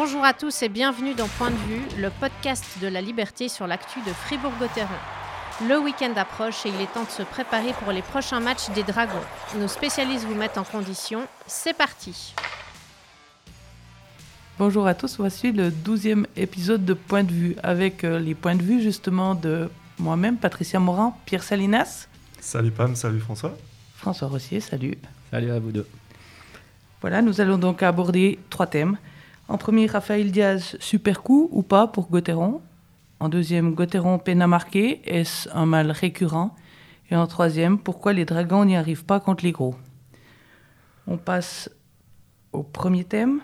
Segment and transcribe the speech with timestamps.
[0.00, 3.66] Bonjour à tous et bienvenue dans Point de vue, le podcast de la liberté sur
[3.66, 4.86] l'actu de Fribourg-Gotteron.
[5.68, 8.84] Le week-end approche et il est temps de se préparer pour les prochains matchs des
[8.84, 9.26] Dragons.
[9.58, 11.26] Nos spécialistes vous mettent en condition.
[11.48, 12.32] C'est parti
[14.56, 18.54] Bonjour à tous, voici le douzième épisode de Point de vue avec euh, les points
[18.54, 22.06] de vue justement de moi-même, Patricia Morin, Pierre Salinas.
[22.38, 23.56] Salut Pam, salut François.
[23.96, 24.96] François Rossier, salut.
[25.32, 25.88] Salut à vous deux.
[27.00, 28.96] Voilà, nous allons donc aborder trois thèmes.
[29.48, 32.60] En premier, Raphaël Diaz, super coup ou pas pour Gauthieron?
[33.18, 36.54] En deuxième, Gauthieron peine à marquer, est-ce un mal récurrent?
[37.10, 39.74] Et en troisième, pourquoi les dragons n'y arrivent pas contre les gros?
[41.06, 41.70] On passe
[42.52, 43.40] au premier thème.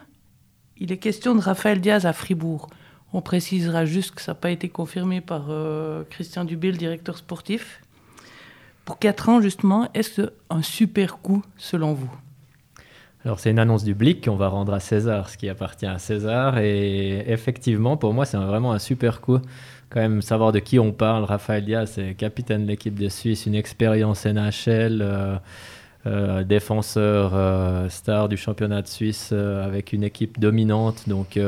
[0.77, 2.69] Il est question de Raphaël Diaz à Fribourg.
[3.15, 7.81] On précisera juste que ça n'a pas été confirmé par euh, Christian Dubé, directeur sportif.
[8.85, 12.11] Pour 4 ans, justement, est-ce un super coup selon vous?
[13.25, 15.99] Alors c'est une annonce du Blick qu'on va rendre à César, ce qui appartient à
[15.99, 16.59] César.
[16.59, 19.39] Et effectivement, pour moi, c'est vraiment un super coup.
[19.89, 21.25] Quand même savoir de qui on parle.
[21.25, 25.37] Raphaël Diaz, c'est capitaine de l'équipe de Suisse, une expérience NHL, euh,
[26.07, 31.09] euh, défenseur euh, star du championnat de Suisse avec une équipe dominante.
[31.09, 31.39] Donc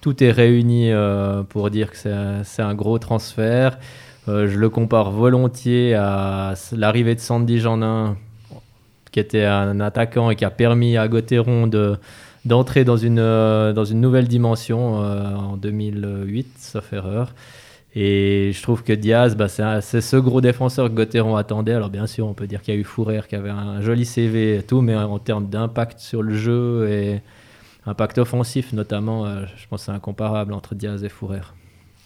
[0.00, 0.90] tout est réuni
[1.50, 1.98] pour dire que
[2.44, 3.78] c'est un, gros transfert.
[4.26, 8.16] je le compare volontiers à l'arrivée de Sandy Jeanin
[9.12, 11.98] qui était un attaquant et qui a permis à Gauthieron de
[12.44, 17.34] d'entrer dans une, euh, dans une nouvelle dimension euh, en 2008, sauf erreur.
[17.94, 21.72] Et je trouve que Diaz, bah, c'est ce gros défenseur que Gauthieron attendait.
[21.74, 24.06] Alors bien sûr, on peut dire qu'il y a eu Fourrer qui avait un joli
[24.06, 27.20] CV et tout, mais en termes d'impact sur le jeu et
[27.86, 31.40] impact offensif notamment, euh, je pense que c'est incomparable entre Diaz et Fourrer.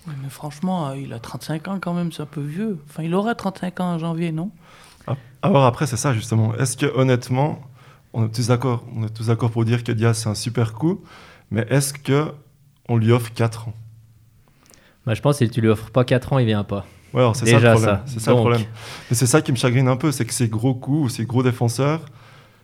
[0.07, 2.79] Oui, mais franchement, il a 35 ans quand même, c'est un peu vieux.
[2.89, 4.51] Enfin, il aura 35 ans en janvier, non?
[5.43, 6.55] Alors après, c'est ça justement.
[6.55, 7.61] Est-ce que honnêtement,
[8.13, 10.73] on est tous d'accord, on est tous d'accord pour dire que Diaz c'est un super
[10.73, 11.03] coup,
[11.51, 12.33] mais est-ce que
[12.89, 13.75] on lui offre 4 ans?
[15.07, 16.87] Bah, je pense que si tu lui offres pas 4 ans, il vient pas.
[17.13, 18.01] Ouais, c'est ça le problème.
[18.07, 18.63] C'est ça le problème.
[19.11, 21.43] Mais c'est ça qui me chagrine un peu, c'est que ces gros coups, ces gros
[21.43, 22.07] défenseurs,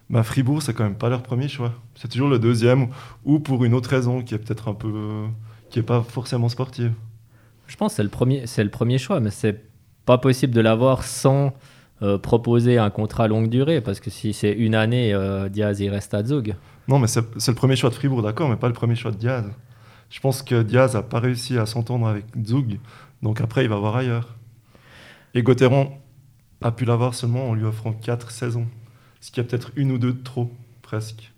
[0.08, 1.72] bah, Fribourg, c'est quand même pas leur premier choix.
[1.94, 2.88] C'est toujours le deuxième,
[3.24, 5.26] ou pour une autre raison qui est peut-être un peu,
[5.70, 6.92] qui est pas forcément sportive.
[7.66, 9.64] Je pense que c'est le premier, c'est le premier choix, mais c'est
[10.04, 11.52] pas possible de l'avoir sans
[12.02, 15.90] euh, proposer un contrat longue durée, parce que si c'est une année, euh, Diaz, il
[15.90, 16.54] reste à Zug.
[16.88, 19.16] Non, mais c'est le premier choix de Fribourg, d'accord, mais pas le premier choix de
[19.16, 19.44] Diaz.
[20.08, 22.78] Je pense que Diaz n'a pas réussi à s'entendre avec Zug,
[23.22, 24.36] donc après, il va voir ailleurs.
[25.34, 25.92] Et Gauthieron
[26.62, 28.66] a pu l'avoir seulement en lui offrant 4 saisons,
[29.20, 30.50] ce qui est peut-être une ou deux de trop,
[30.82, 31.32] presque.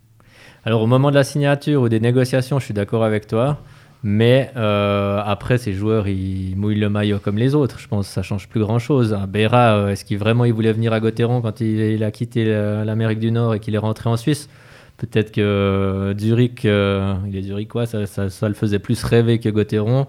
[0.64, 3.58] Alors, au moment de la signature ou des négociations, je suis d'accord avec toi.
[4.04, 7.78] Mais euh, après, ces joueurs, ils mouillent le maillot comme les autres.
[7.78, 9.16] Je pense que ça change plus grand-chose.
[9.28, 13.20] Béra, euh, est-ce qu'il vraiment il voulait venir à Gauthieron quand il, a quitté l'Amérique
[13.20, 14.48] du Nord et qu'il est rentré en Suisse?
[14.96, 20.06] Peut-être que euh, Zurich, il est Zurichois, ça, ça, le faisait plus rêver que Gauthieron.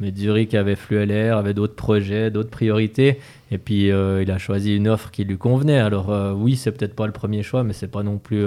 [0.00, 3.20] Mais Zurich avait Flueller, avait d'autres projets, d'autres priorités.
[3.50, 5.78] Et puis, il a choisi une offre qui lui convenait.
[5.78, 8.44] Alors, oui, c'est peut-être pas le premier choix, mais c'est pas non plus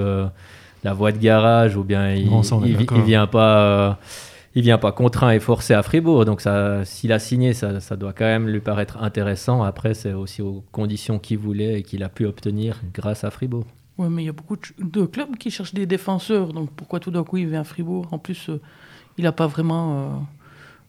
[0.83, 2.27] la voie de garage ou bien il,
[2.65, 3.99] il, vient pas
[4.55, 6.25] il vient pas contraint et forcé à Fribourg.
[6.25, 6.41] Donc
[6.85, 9.63] s'il a signé, ça, ça, doit quand même lui paraître intéressant.
[9.63, 13.65] Après, c'est aussi aux conditions qu'il voulait et qu'il a pu obtenir grâce à Fribourg.
[13.97, 16.53] Oui, mais il y a beaucoup de clubs qui cherchent des défenseurs.
[16.53, 18.07] Donc pourquoi tout d'un coup il vient à Fribourg?
[18.11, 18.59] En plus, euh,
[19.17, 20.07] il n'a pas vraiment, euh,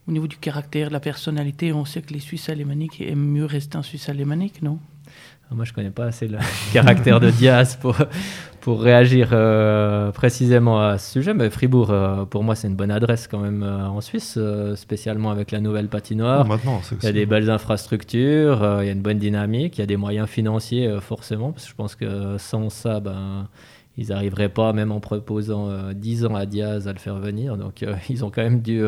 [0.07, 3.45] au niveau du caractère, de la personnalité, on sait que les Suisses alémaniques aiment mieux
[3.45, 4.79] rester en Suisse alémanique, non?
[5.51, 6.37] Moi, je connais pas assez le
[6.73, 7.95] caractère de Diaz pour,
[8.61, 11.35] pour réagir euh, précisément à ce sujet.
[11.35, 14.39] Mais Fribourg, euh, pour moi, c'est une bonne adresse quand même euh, en Suisse,
[14.75, 16.47] spécialement avec la nouvelle patinoire.
[16.47, 19.83] Maintenant, il y a des belles infrastructures, il y a une bonne dynamique, il y
[19.83, 23.47] a des moyens financiers forcément, parce que je pense que sans ça, ben,
[23.97, 27.57] ils n'arriveraient pas, même en proposant 10 ans à Diaz, à le faire venir.
[27.57, 28.83] Donc, ils ont quand même dû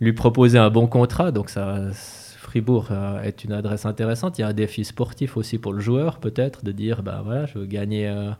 [0.00, 1.32] lui proposer un bon contrat.
[1.32, 1.88] Donc, ça
[2.56, 4.38] Fribourg euh, est une adresse intéressante.
[4.38, 7.44] Il y a un défi sportif aussi pour le joueur, peut-être, de dire bah voilà,
[7.44, 8.30] je veux gagner euh,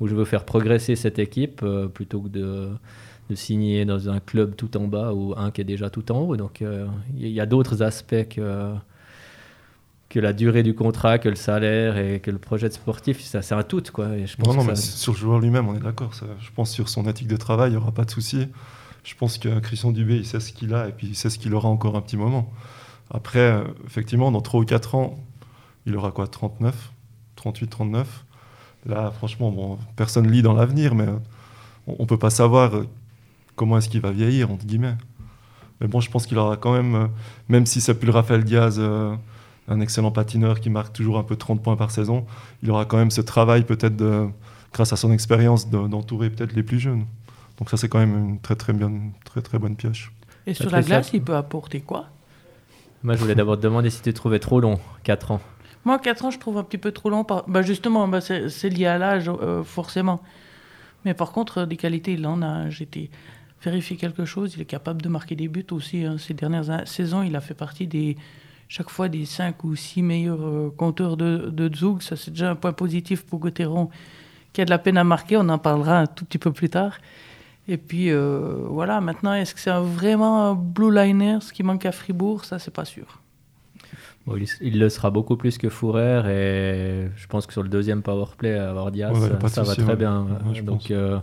[0.00, 2.70] ou je veux faire progresser cette équipe euh, plutôt que de,
[3.28, 6.20] de, signer dans un club tout en bas ou un qui est déjà tout en
[6.20, 6.36] haut.
[6.38, 6.64] Donc
[7.18, 8.72] il y a d'autres aspects que,
[10.08, 13.20] que la durée du contrat, que le salaire et que le projet de sportif.
[13.20, 13.82] Ça, c'est un tout.
[13.92, 14.16] Quoi.
[14.16, 16.12] Et je pense non, non, mais sur le joueur lui-même, on est d'accord.
[16.14, 18.48] Je pense sur son éthique de travail, il n'y aura pas de souci.
[19.04, 21.38] Je pense que Christian Dubé, il sait ce qu'il a et puis il sait ce
[21.38, 22.50] qu'il aura encore un petit moment.
[23.10, 25.18] Après, euh, effectivement, dans 3 ou 4 ans,
[25.86, 26.92] il aura quoi 39
[27.36, 28.24] 38, 39
[28.86, 31.06] Là, franchement, bon, personne lit dans l'avenir, mais
[31.86, 32.86] on ne peut pas savoir euh,
[33.56, 34.94] comment est-ce qu'il va vieillir, entre guillemets.
[35.80, 37.06] Mais bon, je pense qu'il aura quand même, euh,
[37.48, 38.80] même si c'est plus le Rafael Diaz,
[39.68, 42.26] un excellent patineur qui marque toujours un peu 30 points par saison,
[42.62, 44.30] il aura quand même ce travail peut-être,
[44.72, 47.04] grâce à son expérience, d'entourer peut-être les plus jeunes.
[47.58, 48.92] Donc ça, c'est quand même une très très, bien,
[49.24, 50.12] très, très bonne pioche.
[50.46, 52.06] Et sur la glace, il peut apporter quoi?
[53.02, 55.40] Moi, je voulais d'abord te demander si tu trouvais trop long, 4 ans.
[55.84, 57.24] Moi, 4 ans, je trouve un petit peu trop long.
[57.46, 60.20] Bah, justement, bah, c'est lié à l'âge, euh, forcément.
[61.04, 62.68] Mais par contre, des qualités, il en a.
[62.70, 63.10] J'étais
[63.62, 64.54] vérifié quelque chose.
[64.56, 66.04] Il est capable de marquer des buts aussi.
[66.04, 66.16] Hein.
[66.18, 68.16] Ces dernières saisons, il a fait partie des
[68.68, 71.70] chaque fois des 5 ou 6 meilleurs euh, compteurs de, de.
[72.00, 73.90] Ça, c'est déjà un point positif pour Gauthieron,
[74.52, 75.36] qui a de la peine à marquer.
[75.36, 76.98] On en parlera un tout petit peu plus tard.
[77.68, 81.84] Et puis, euh, voilà, maintenant, est-ce que c'est vraiment un blue liner, ce qui manque
[81.84, 82.44] à Fribourg?
[82.44, 83.20] Ça, c'est pas sûr
[84.60, 88.58] il, le sera beaucoup plus que Fourer et je pense que sur le deuxième powerplay,
[88.58, 89.16] avoir Diaz,
[89.48, 90.26] ça, va très bien.
[90.64, 91.18] Donc euh,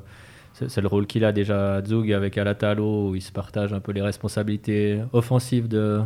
[0.53, 3.79] c'est le rôle qu'il a déjà à Zug avec Alatalo où il se partage un
[3.79, 6.01] peu les responsabilités offensives de,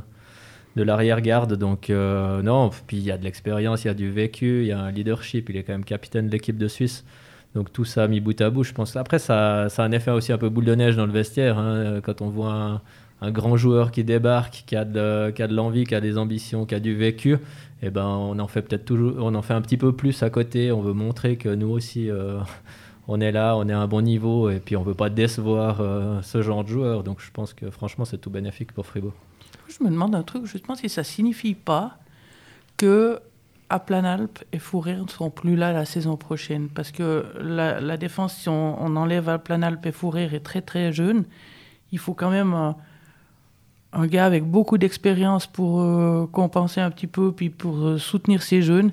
[0.75, 1.53] de l'arrière-garde.
[1.53, 4.67] Donc euh, non, puis il y a de l'expérience, il y a du vécu, il
[4.67, 7.05] y a un leadership, il est quand même capitaine de l'équipe de Suisse.
[7.57, 8.95] Donc tout ça mis bout à bout, je pense.
[8.97, 11.57] Après, ça, a un effet aussi un peu boule de neige dans le vestiaire.
[11.57, 12.83] Hein, quand on voit
[13.19, 16.79] un, grand joueur qui débarque, qui a de, l'envie, qui a des ambitions, qui a
[16.79, 17.37] du vécu,
[17.81, 20.29] eh ben on en fait peut-être toujours, on en fait un petit peu plus à
[20.29, 20.71] côté.
[20.71, 22.37] On veut montrer que nous aussi, euh,
[23.07, 25.81] on est là, on est à un bon niveau, et puis on veut pas décevoir
[25.81, 27.03] euh, ce genre de joueur.
[27.03, 29.13] Donc je pense que franchement, c'est tout bénéfique pour Fribourg.
[29.67, 31.97] Je me demande un truc, justement, si ça signifie pas
[32.77, 33.19] que
[33.69, 38.35] à Planalp et Fourrir ne seront plus là la saison prochaine, parce que la, défense,
[38.35, 41.25] si on, enlève à Planalp et Fourrir, est très très jeune.
[41.91, 42.71] Il faut quand même euh,
[43.93, 48.41] un gars avec beaucoup d'expérience pour euh, compenser un petit peu, puis pour euh, soutenir
[48.41, 48.91] ces jeunes.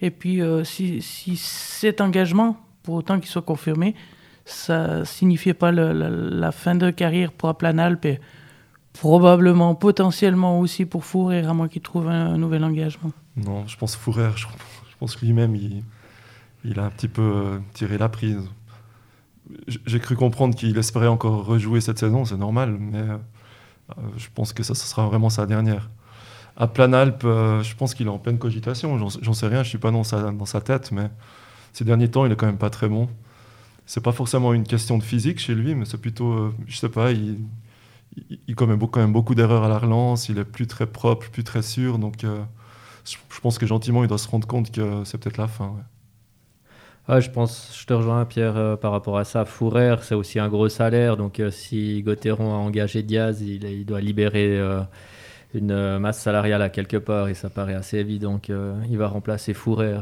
[0.00, 1.00] Et puis, si,
[1.36, 3.94] cet engagement, pour autant qu'il soit confirmé,
[4.44, 8.20] ça signifiait pas la, fin de carrière pour Aplanalp et
[8.92, 13.12] probablement, potentiellement aussi pour Fourrer, à moins qu'il trouve un, nouvel engagement.
[13.36, 14.46] Non, je pense Fourrer, je,
[14.90, 15.56] je pense lui-même,
[16.64, 18.48] il, a un petit peu tiré la prise.
[19.66, 23.16] J'ai cru comprendre qu'il espérait encore rejouer cette saison, c'est normal, mais euh,
[24.16, 25.90] je pense que ça, sera vraiment sa dernière.
[26.56, 28.98] À Planalp, euh, je pense qu'il est en pleine cogitation.
[28.98, 31.10] J'en sais rien, je ne suis pas dans sa, dans sa tête, mais
[31.72, 33.08] ces derniers temps, il est quand même pas très bon.
[33.86, 36.88] C'est pas forcément une question de physique chez lui, mais c'est plutôt, euh, je sais
[36.88, 37.38] pas, il,
[38.46, 41.44] il, commet quand même beaucoup d'erreurs à la relance, il est plus très propre, plus
[41.44, 42.24] très sûr, donc
[43.04, 45.74] je, pense que gentiment, il doit se rendre compte que c'est peut-être la fin.
[47.08, 49.44] Ah, je pense, je te rejoins Pierre euh, par rapport à ça.
[49.44, 54.00] Fourer, c'est aussi un gros salaire, donc euh, si Gauthieron a engagé Diaz, il, doit
[54.00, 54.80] libérer euh,
[55.52, 60.00] une masse salariale à quelque part et ça paraît assez évident qu'il va remplacer Fourer,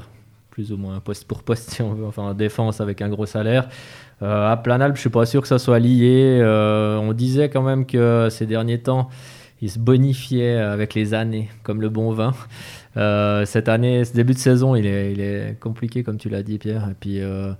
[0.50, 3.26] plus ou moins poste pour poste si on veut, enfin en défense avec un gros
[3.26, 3.69] salaire.
[4.20, 6.43] à Planalp, je suis pas sûr que ça soit lié.
[6.44, 9.08] on disait quand même que ces derniers temps,
[9.62, 12.35] il se bonifiait avec les années, comme le bon vin.
[12.97, 16.89] Euh, cette année, ce début de saison, il est, compliqué, comme tu l'as dit, Pierre.
[16.91, 17.53] Et puis, euh,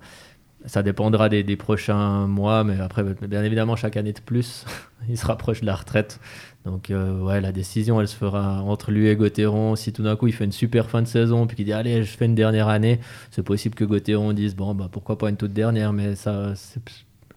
[0.65, 4.65] ça dépendra des, prochains mois, mais après, bien évidemment, chaque année de plus,
[5.09, 6.19] il se rapproche de la retraite.
[6.65, 9.75] Donc, euh, ouais, la décision, elle se fera entre lui et Gauthieron.
[9.75, 12.03] Si tout d'un coup, il fait une super fin de saison, puis qu'il dit, allez,
[12.03, 12.99] je fais une dernière année,
[13.31, 16.53] c'est possible que Gauthieron dise, bon, bah, pourquoi pas une toute dernière, mais ça,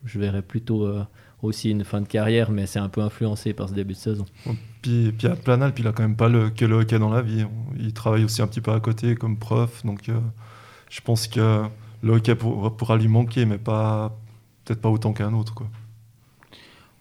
[0.05, 0.87] je verrais plutôt
[1.45, 4.25] aussi une fin de carrière, mais c'est un peu influencé par ce début de saison.
[4.83, 7.11] Puis, puis à Planal, puis il a quand même pas le, que le hockey dans
[7.11, 7.45] la vie.
[7.79, 10.19] Il travaille aussi un petit peu à côté comme prof, donc euh,
[10.91, 11.63] je pense que
[12.03, 14.17] le hockey pourra lui manquer, mais pas
[14.65, 15.55] peut-être pas autant qu'un autre.
[15.55, 15.67] Quoi.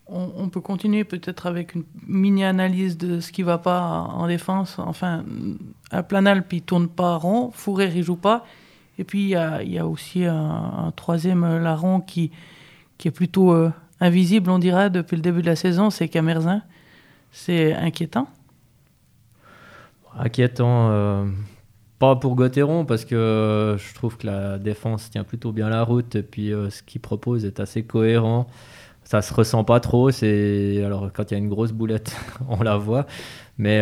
[0.07, 4.77] On, peut continuer peut-être avec une mini-analyse de ce qui va pas en défense.
[4.77, 5.23] Enfin,
[5.91, 8.45] à Planal, puis il tourne pas rond, Fourrer il joue pas.
[8.99, 12.31] Et puis il y a, y a, aussi un, troisième larron qui,
[12.97, 13.71] qui est plutôt euh,
[14.03, 16.61] invisible, on dira, depuis le début de la saison, c'est Camerzin.
[17.31, 18.27] C'est inquiétant
[20.19, 21.25] Inquiétant, euh,
[21.97, 25.83] pas pour Gauthieron, parce que euh, je trouve que la défense tient plutôt bien la
[25.83, 28.47] route, et puis euh, ce qu'il propose est assez cohérent.
[29.05, 32.15] Ça se ressent pas trop, c'est alors quand il y a une grosse boulette,
[32.49, 33.07] on la voit,
[33.57, 33.81] mais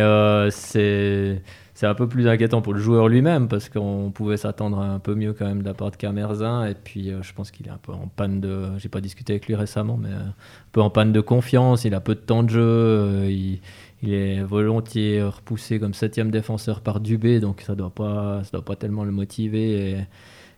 [0.50, 1.42] c'est
[1.82, 5.16] c'est un peu plus inquiétant pour le joueur lui-même parce qu'on pouvait s'attendre un peu
[5.16, 6.64] mieux quand même de la part de Camerzin.
[6.66, 8.68] Et puis euh, je pense qu'il est un peu en panne de.
[8.78, 10.34] J'ai pas discuté avec lui récemment, mais euh, un
[10.70, 11.84] peu en panne de confiance.
[11.84, 12.62] Il a peu de temps de jeu.
[12.62, 18.50] Euh, il, est volontiers repoussé comme septième défenseur par Dubé, donc ça doit pas, ça
[18.52, 19.96] doit pas tellement le motiver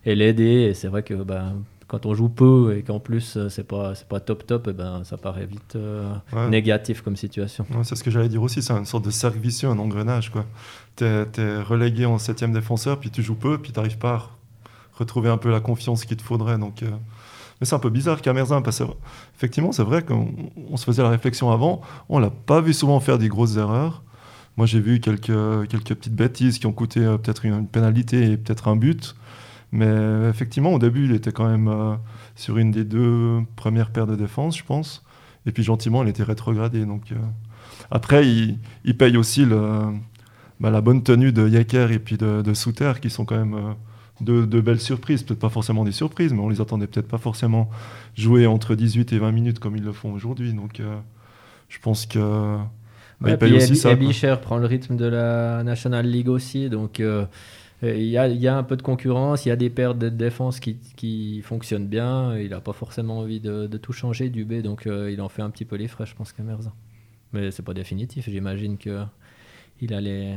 [0.04, 0.68] et, l'aider.
[0.68, 1.54] Et c'est vrai que bah,
[1.86, 4.70] quand on joue peu et qu'en plus euh, c'est pas c'est pas top top, et
[4.70, 6.14] eh ben ça paraît vite euh,
[6.48, 7.66] négatif comme situation.
[7.82, 10.44] c'est ce que j'allais dire aussi, c'est une sorte de cercle vicieux, un engrenage quoi.
[10.96, 14.30] T'es es relégué en septième défenseur, puis tu joues peu, puis t'arrives pas à
[14.94, 16.58] retrouver un peu la confiance qu'il te faudrait.
[16.58, 16.90] Donc, euh,
[17.60, 18.84] mais c'est un peu bizarre Camerzin parce que
[19.36, 23.18] effectivement c'est vrai qu'on se faisait la réflexion avant, on l'a pas vu souvent faire
[23.18, 24.02] des grosses erreurs.
[24.56, 28.68] Moi j'ai vu quelques quelques petites bêtises qui ont coûté peut-être une pénalité et peut-être
[28.68, 29.14] un but.
[29.74, 31.98] Mais effectivement, au début, il était quand même
[32.36, 35.04] sur une des deux premières paires de défense, je pense.
[35.46, 36.86] Et puis gentiment, il était rétrogradé.
[36.86, 37.12] Donc,
[37.90, 39.80] Après, il, il, paye aussi le,
[40.60, 43.74] bah, la bonne tenue de Yecker et puis de, de Souter, qui sont quand même
[44.20, 47.68] de, belles surprises, peut-être pas forcément des surprises, mais on les attendait peut-être pas forcément
[48.16, 50.52] jouer entre 18 et 20 minutes comme ils le font aujourd'hui.
[50.52, 50.96] Donc euh,
[51.68, 52.56] je pense que
[53.20, 53.96] bah, il paye aussi ça.
[54.36, 57.26] prend le rythme de la National League aussi, donc euh,
[57.84, 60.08] il y, a, y, a, un peu de concurrence, il y a des paires de
[60.08, 62.36] défense qui, qui fonctionnent bien.
[62.38, 65.50] Il n'a pas forcément envie de, tout changer, Dubé, donc euh, il en fait un
[65.50, 66.72] petit peu les frais, je pense, qu'Emerson.
[67.32, 70.36] Mais c'est pas définitif, j'imagine qu'il a les,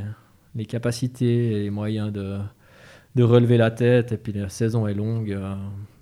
[0.54, 2.38] les capacités et les moyens de
[3.18, 4.12] de relever la tête.
[4.12, 5.54] Et puis la saison est longue, euh,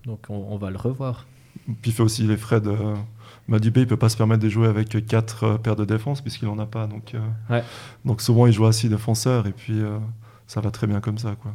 [0.04, 1.26] donc on, va le revoir.
[1.64, 2.74] Puis il fait aussi les frais de.
[3.48, 6.48] Madubé, il peut pas se permettre de jouer avec quatre euh, paires de défense puisqu'il
[6.48, 6.86] en a pas.
[6.86, 7.60] Donc, euh,
[8.04, 9.80] donc souvent il joue à six défenseurs et puis
[10.46, 11.36] ça va très bien comme ça.
[11.40, 11.54] Quoi.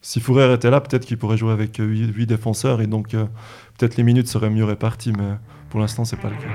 [0.00, 4.04] Si Fourrière était là, peut-être qu'il pourrait jouer avec 8, défenseurs et donc peut-être les
[4.04, 5.34] minutes seraient mieux réparties, mais
[5.68, 6.46] pour l'instant c'est pas le cas.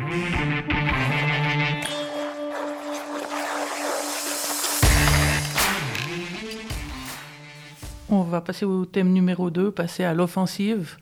[8.10, 10.98] On va passer au thème numéro 2, passer à l'offensive,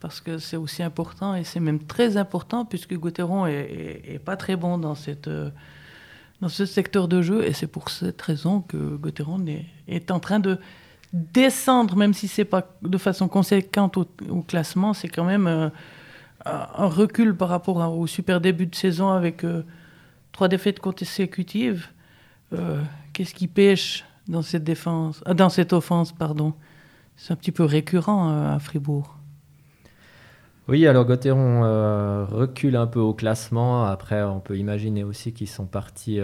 [0.00, 4.56] parce que c'est aussi important et c'est même très important puisque Gauthieron est, pas très
[4.56, 5.50] bon dans, cette, euh,
[6.42, 9.42] dans ce secteur de jeu et c'est pour cette raison que Gauthieron
[9.88, 10.58] est, en train de
[11.12, 14.06] descendre, même si c'est pas de façon conséquente au,
[14.46, 15.70] classement, c'est quand même euh,
[16.44, 19.62] un recul par rapport au super début de saison avec euh,
[20.32, 21.88] trois défaites consécutives.
[23.12, 26.54] Qu'est-ce qui pêche dans cette défense, euh, dans cette offense, pardon?
[27.16, 29.16] C'est un petit peu récurrent euh, à Fribourg.
[30.68, 33.84] Oui, alors Gauthieron euh, recule un peu au classement.
[33.84, 36.20] Après, on peut imaginer aussi qu'ils sont partis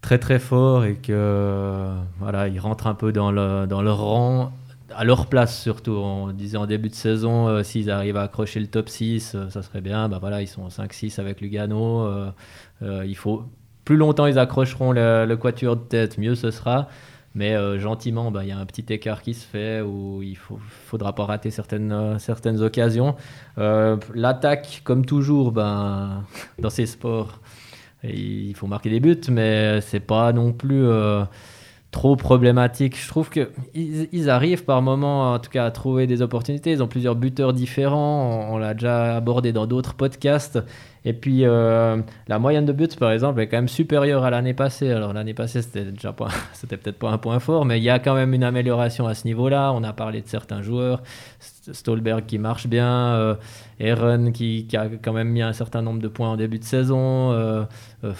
[0.00, 4.52] très très fort et que voilà, ils rentrent un peu dans, le, leur rang,
[4.94, 5.92] à leur place surtout.
[5.92, 9.82] On disait en début de saison, s'ils arrivent à accrocher le top 6, ça serait
[9.82, 10.08] bien.
[10.08, 12.08] Bah voilà, ils sont 5-6 avec Lugano.
[13.84, 16.88] plus longtemps ils accrocheront le, quatuor de tête, mieux ce sera.
[17.36, 20.30] Mais euh, gentiment, bah, il y a un petit écart qui se fait où il
[20.30, 23.14] ne faudra pas rater certaines, euh, certaines occasions.
[23.58, 26.24] Euh, l'attaque, comme toujours, ben,
[26.58, 27.38] dans ces sports,
[28.02, 30.86] il faut marquer des buts, mais c'est pas non plus
[31.90, 32.98] trop problématique.
[32.98, 33.48] Je trouve qu'ils
[34.12, 36.70] ils arrivent par moments, en tout cas, à trouver des opportunités.
[36.70, 38.50] Ils ont plusieurs buteurs différents.
[38.50, 40.58] On, l'a déjà abordé dans d'autres podcasts.
[41.06, 44.54] Et puis, euh, la moyenne de buts, par exemple, est quand même supérieure à l'année
[44.54, 44.90] passée.
[44.90, 47.90] Alors, l'année passée, c'était déjà pas, c'était peut-être pas un point fort, mais il y
[47.90, 49.72] a quand même une amélioration à ce niveau-là.
[49.72, 51.04] On a parlé de certains joueurs.
[51.38, 56.30] Stolberg qui marche bien, euh, qui, a quand même mis un certain nombre de points
[56.30, 57.62] en début de saison, euh,
[58.02, 58.12] euh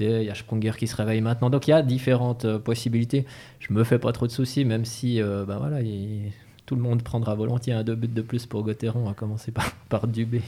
[0.00, 1.48] il y a qui se réveille maintenant.
[1.48, 3.24] Donc, il y a différentes possibilités.
[3.60, 6.32] Je me fais pas trop de soucis, même si, ben voilà, il
[6.66, 9.70] tout le monde prendra volontiers un deux buts de plus pour Gauthieron, à commencer par,
[9.88, 10.42] par Dubé.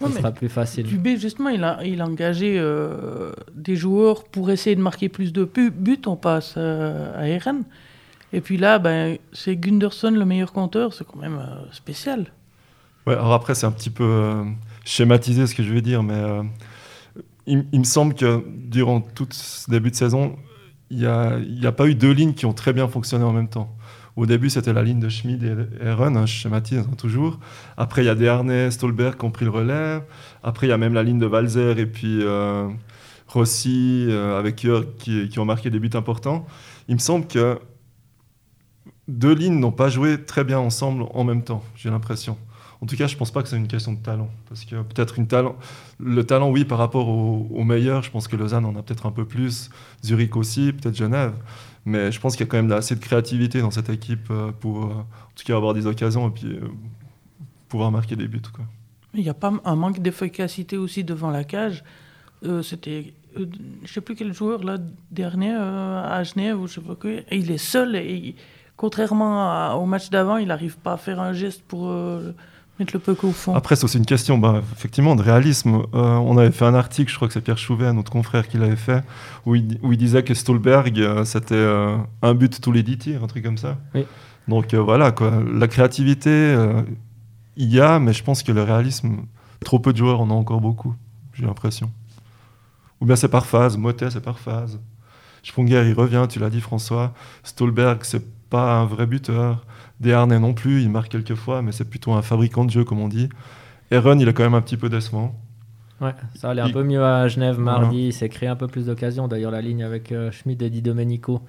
[0.00, 0.86] Ce sera plus facile.
[0.86, 5.32] Dubé, justement, il a, il a engagé euh, des joueurs pour essayer de marquer plus
[5.32, 6.00] de buts.
[6.06, 7.64] On passe euh, à Eren.
[8.34, 10.92] Et puis là, ben, c'est Gunderson le meilleur compteur.
[10.92, 12.26] C'est quand même euh, spécial.
[13.06, 14.44] Ouais, alors après, c'est un petit peu
[14.84, 16.22] schématisé ce que je vais dire, mais
[17.46, 20.36] il, il, me semble que durant tout ce début de saison,
[20.90, 23.48] il n'y a, a pas eu deux lignes qui ont très bien fonctionné en même
[23.48, 23.74] temps.
[24.16, 27.40] Au début, c'était la ligne de Schmid et Aaron, hein, je schématise hein, toujours.
[27.76, 30.00] Après, il y a Desharnais, Stolberg qui ont pris le relais.
[30.44, 32.68] Après, il y a même la ligne de Walzer et puis euh,
[33.26, 36.46] Rossi euh, avec Jörg qui, ont marqué des buts importants.
[36.86, 37.58] Il me semble que
[39.08, 42.38] deux lignes n'ont pas joué très bien ensemble en même temps, j'ai l'impression.
[42.80, 44.28] En tout cas, je ne pense pas que c'est une question de talent.
[44.48, 45.56] Parce que peut-être une talent,
[45.98, 49.10] le talent, oui, par rapport aux meilleurs, je pense que Lausanne en a peut-être un
[49.10, 49.70] peu plus,
[50.04, 51.32] Zurich aussi, peut-être Genève.
[51.86, 54.52] Mais je pense qu'il y a quand même assez de créativité dans cette équipe euh,
[54.52, 56.60] pour, euh, en tout cas, avoir des occasions et puis euh,
[57.68, 58.40] pouvoir marquer des buts.
[59.12, 61.84] Il n'y a pas un manque d'efficacité aussi devant la cage.
[62.62, 64.76] C'était, je ne sais plus quel joueur, là,
[65.10, 67.96] dernier, à Genève, ou je sais pas quoi, il est seul.
[67.96, 68.34] Et
[68.76, 71.90] contrairement au match d'avant, il n'arrive pas à faire un geste pour
[72.78, 73.54] Mettre le peu au fond.
[73.54, 75.82] Après, c'est aussi une question, bah, effectivement, de réalisme.
[75.94, 78.58] Euh, on avait fait un article, je crois que c'est Pierre Chouvet, notre confrère, qui
[78.58, 79.04] l'avait fait,
[79.46, 82.98] où il, où il, disait que Stolberg, euh, c'était euh, un but tous les dix
[82.98, 83.78] tirs, un truc comme ça.
[83.94, 84.04] Oui.
[84.48, 85.32] Donc voilà, quoi.
[85.54, 86.54] La créativité,
[87.56, 89.22] il y a, mais je pense que le réalisme,
[89.64, 90.94] trop peu de joueurs en ont encore beaucoup,
[91.32, 91.90] j'ai l'impression.
[93.00, 94.78] Ou bien c'est par phase, Motet, c'est par phase.
[95.42, 97.14] Sprunger, il revient, tu l'as dit, François.
[97.42, 99.64] Stolberg, c'est pas un vrai buteur.
[100.00, 103.00] Desharnais non plus, il marque quelques fois, mais c'est plutôt un fabricant de jeu, comme
[103.00, 103.28] on dit.
[103.90, 105.34] Aaron, il est quand même un petit peu décevant.
[106.00, 108.06] Ouais, ça allait un peu mieux à Genève mardi.
[108.08, 109.28] Il s'est créé un peu plus d'occasions.
[109.28, 111.42] D'ailleurs, la ligne avec euh, Schmidt et Di Domenico,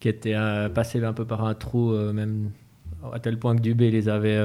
[0.00, 2.50] qui était euh, passé un peu par un trou, euh, même
[3.12, 4.42] à tel point que Dubé les avait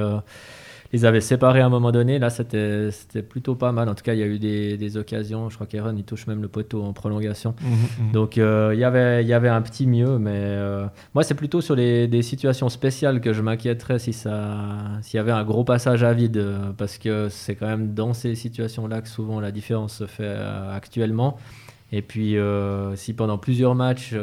[0.92, 2.18] les avait séparés à un moment donné.
[2.18, 3.88] Là, c'était plutôt pas mal.
[3.88, 5.48] En tout cas, il y a eu des, des occasions.
[5.48, 7.54] Je crois qu'Aaron, il touche même le poteau en prolongation.
[7.60, 8.12] Mhm, mhm.
[8.12, 10.18] Donc, euh, il y avait, il y avait un petit mieux.
[10.18, 14.30] Mais euh, moi, c'est plutôt sur les, des situations spéciales que je m'inquiéterais si s'il
[14.30, 16.44] y avait un gros passage à vide.
[16.76, 20.74] Parce que c'est quand même dans ces situations-là que souvent la différence se fait euh,
[20.74, 21.36] actuellement.
[21.92, 22.36] Et puis,
[22.94, 24.14] si pendant plusieurs matchs,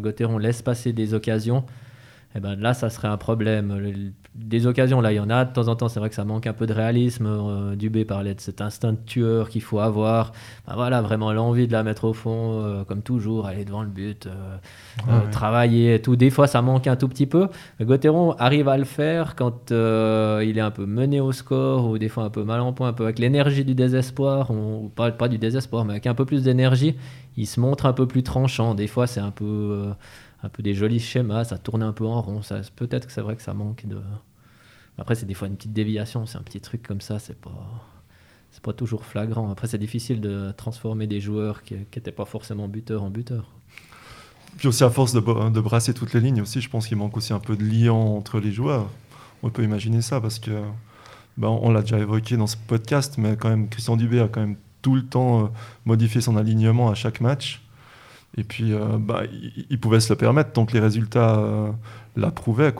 [0.00, 1.64] Gauthieron laisse passer des occasions,
[2.36, 3.72] eh ben là, ça serait un problème
[4.38, 5.44] des occasions, là, il y en a.
[5.44, 7.26] De temps en temps, c'est vrai que ça manque un peu de réalisme.
[7.26, 10.32] Euh, Dubé parlait de cet instinct de tueur qu'il faut avoir.
[10.66, 13.88] Ben voilà, vraiment l'envie de la mettre au fond, euh, comme toujours, aller devant le
[13.88, 16.16] but, euh, travailler et tout.
[16.16, 17.48] Des fois, ça manque un tout petit peu.
[17.78, 21.98] Mais Gauthieron arrive à le faire quand il est un peu mené au score ou
[21.98, 24.50] des fois un peu mal en point, un peu avec l'énergie du désespoir.
[24.50, 26.96] On parle pas du désespoir, mais avec un peu plus d'énergie.
[27.38, 28.74] Il se montre un peu plus tranchant.
[28.74, 29.92] Des fois, c'est un peu
[30.42, 32.42] un peu des jolis schémas, ça tourne un peu en rond.
[32.42, 34.00] Ça, peut-être que c'est vrai que ça manque de.
[34.98, 37.90] Après, c'est des fois une petite déviation, c'est un petit truc comme ça, c'est pas.
[38.52, 39.50] C'est pas toujours flagrant.
[39.50, 43.50] Après, c'est difficile de transformer des joueurs qui n'étaient pas forcément buteurs en buteurs.
[44.56, 47.16] Puis aussi, à force de, de brasser toutes les lignes, aussi, je pense qu'il manque
[47.18, 48.88] aussi un peu de lien entre les joueurs.
[49.42, 50.62] On peut imaginer ça parce que,
[51.36, 54.40] ben, on l'a déjà évoqué dans ce podcast, mais quand même, Christian Dubé a quand
[54.40, 55.48] même tout le temps euh,
[55.84, 57.65] modifié son alignement à chaque match.
[58.38, 59.22] Et puis, euh, bah,
[59.70, 61.70] il, pouvait se le permettre tant que les résultats euh,
[62.16, 62.74] l'approuvaient.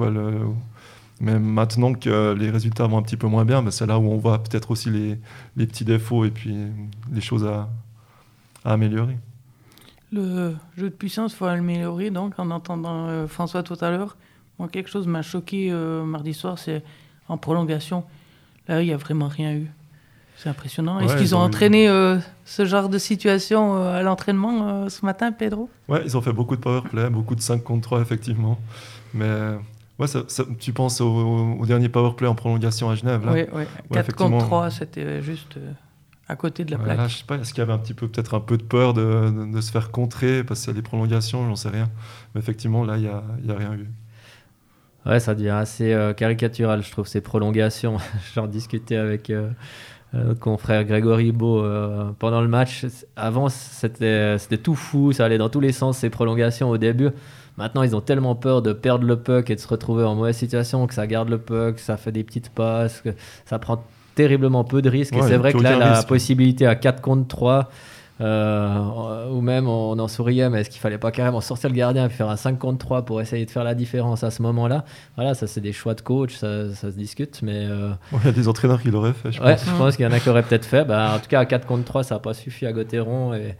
[1.19, 4.07] Mais maintenant que les résultats vont un petit peu moins bien, bah, c'est là où
[4.11, 5.19] on voit peut-être aussi les,
[5.57, 6.55] les, petits défauts et puis
[7.11, 7.71] les choses à,
[8.65, 9.17] améliorer.
[10.13, 12.11] Le jeu de puissance, il faut améliorer.
[12.11, 14.17] Donc, en entendant euh, François tout à l'heure,
[14.59, 16.83] moi, quelque chose m'a choqué mardi soir, c'est
[17.29, 18.05] en prolongation.
[18.69, 19.71] Là, il n'y a vraiment rien eu.
[20.37, 21.01] C'est impressionnant.
[21.01, 25.33] Est-ce qu'ils ont, entraîné euh, ce genre de situation euh, à l'entraînement euh, ce matin,
[25.33, 25.71] Pedro?
[25.89, 28.59] Ouais, ils ont fait beaucoup de power play, beaucoup de 5 contre 3, effectivement.
[29.15, 29.31] Mais
[29.99, 30.25] ouais, ça,
[30.59, 33.33] tu penses au, dernier power play en prolongation à Genève là?
[33.33, 33.65] Oui, oui.
[33.93, 35.59] 4 contre 3, c'était juste
[36.29, 36.99] à côté de la plaque.
[36.99, 38.63] Là, je sais pas, est-ce qu'il y avait un petit peu, peut-être un peu de
[38.63, 41.89] peur de, de, se faire contrer parce qu'il y a des prolongations, j'en sais rien.
[42.35, 43.89] Mais effectivement, là, il n'y a, y a rien eu.
[45.07, 47.97] Ouais, ça devient assez caricatural, je trouve, ces prolongations.
[48.35, 49.51] J'en discutais avec euh,
[50.41, 52.87] confrère Grégory Beau euh, pendant le match.
[53.17, 57.11] Avant, c'était tout fou, ça allait dans tous les sens, ces prolongations au début.
[57.57, 60.37] Maintenant, ils ont tellement peur de perdre le puck et de se retrouver en mauvaise
[60.37, 63.11] situation que ça garde le puck, ça fait des petites passes, que
[63.47, 63.83] ça prend
[64.15, 65.15] terriblement peu de risques.
[65.15, 67.71] et c'est vrai que là, la possibilité à 4 contre 3,
[68.21, 72.07] euh, ou même on en souriait, mais est-ce qu'il fallait pas carrément sortir le gardien
[72.07, 74.85] et faire un 5 contre 3 pour essayer de faire la différence à ce moment-là?
[75.17, 77.67] Voilà, ça c'est des choix de coach, ça, ça se discute, mais...
[77.67, 79.65] Euh, il y a des entraîneurs qui l'auraient fait, je ouais, pense.
[79.65, 80.85] je pense qu'il y en a qui auraient peut-être fait.
[80.85, 83.57] Bah, en tout cas, à 4 contre 3, ça n'a pas suffi à Gauthieron et,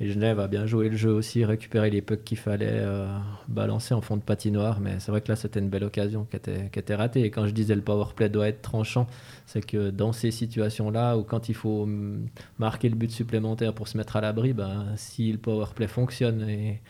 [0.00, 3.06] et Genève a bien joué le jeu aussi, récupéré les pucks qu'il fallait euh,
[3.46, 4.80] balancer en fond de patinoire.
[4.80, 7.22] Mais c'est vrai que là, c'était une belle occasion qui était, ratée.
[7.22, 9.06] Et quand je disais le power play doit être tranchant,
[9.46, 12.26] c'est que dans ces situations-là, où quand il faut mm,
[12.58, 16.48] marquer le but supplémentaire pour se mettre à l'abri, ben, si le power play fonctionne
[16.48, 16.80] et,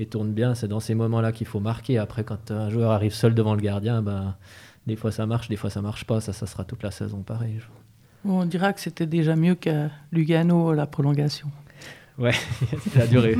[0.00, 1.98] et tourne bien, c'est dans ces moments-là qu'il faut marquer.
[1.98, 4.34] Après, quand un joueur arrive seul devant le gardien, ben,
[4.88, 6.20] des fois ça marche, des fois ça marche pas.
[6.20, 7.60] Ça, ça sera toute la saison pareil.
[8.24, 11.48] On dira que c'était déjà mieux qu'à Lugano la prolongation.
[12.18, 12.32] Ouais,
[12.94, 13.36] elle a duré,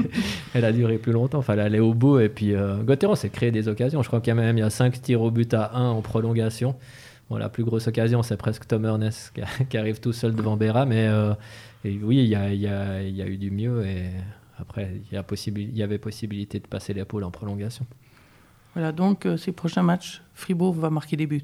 [0.55, 1.43] elle a duré plus longtemps.
[1.43, 2.21] Fallait aller au bout.
[2.21, 4.03] Et puis, euh, Gauthieron s'est créé des occasions.
[4.03, 5.91] Je crois qu'il y a même il y a 5 tirs au but à 1
[5.91, 6.77] en prolongation.
[7.29, 9.35] Bon, la plus grosse occasion, c'est presque Tom Ernest
[9.69, 10.87] qui, arrive tout seul devant Béra.
[10.87, 11.35] Mais euh,
[11.85, 13.85] oui, il y a, y, a, y a, eu du mieux.
[13.85, 14.07] Et
[14.59, 15.25] après, il y, a
[15.57, 17.85] il y avait possibilité de passer l'épaule en prolongation.
[18.75, 21.43] Voilà, donc euh, ces prochains matchs, Fribourg va marquer des buts.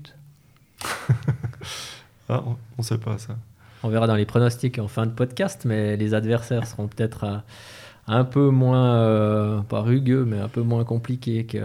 [2.28, 3.36] ah, on ne sait pas ça.
[3.84, 7.42] On verra dans les pronostics en fin de podcast, mais les adversaires seront peut-être
[8.06, 11.60] un peu moins, euh, pas rugueux, mais un peu moins compliqués que,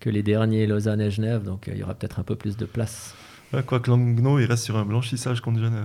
[0.00, 1.42] que les derniers Lausanne et Genève.
[1.42, 3.14] Donc euh, il y aura peut-être un peu plus de place.
[3.66, 5.84] quoi que Langnau, il reste sur un blanchissage contre Genève.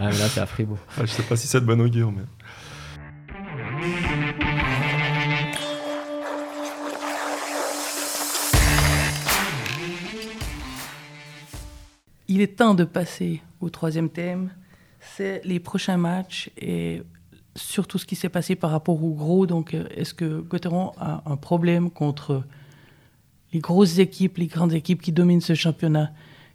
[0.00, 0.78] ah, là, c'est à Fribourg.
[0.96, 2.22] Je je sais pas si c'est de bonne augure, mais.
[12.34, 14.50] Il est temps de passer au troisième thème.
[14.98, 17.02] C'est les prochains matchs et
[17.54, 19.46] surtout ce qui s'est passé par rapport au gros.
[19.46, 22.42] Donc, euh, est-ce que Gauthieron a un problème contre
[23.52, 26.10] les grosses équipes, les grandes équipes qui dominent ce championnat?